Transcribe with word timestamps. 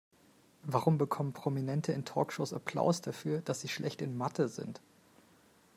Warum 0.63 0.97
bekommen 0.97 1.31
Prominente 1.31 1.91
in 1.91 2.05
Talkshows 2.05 2.53
Applaus 2.53 3.01
dafür, 3.01 3.41
dass 3.41 3.61
sie 3.61 3.67
schlecht 3.67 4.01
in 4.01 4.17
Mathe 4.17 4.47
sind? 4.47 4.81